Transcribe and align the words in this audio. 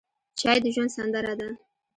چای 0.39 0.57
د 0.63 0.65
ژوند 0.75 0.91
سندره 0.95 1.33
ده. 1.39 1.47